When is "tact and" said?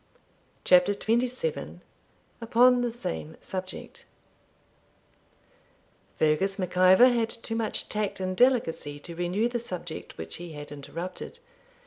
7.87-8.35